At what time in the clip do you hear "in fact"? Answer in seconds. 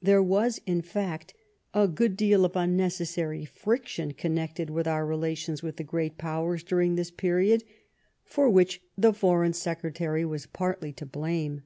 0.64-1.34